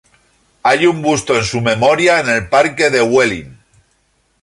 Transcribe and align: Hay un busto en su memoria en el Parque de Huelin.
Hay 0.63 0.87
un 0.87 0.99
busto 1.03 1.37
en 1.37 1.43
su 1.43 1.61
memoria 1.61 2.21
en 2.21 2.29
el 2.29 2.49
Parque 2.49 2.89
de 2.89 3.03
Huelin. 3.03 3.59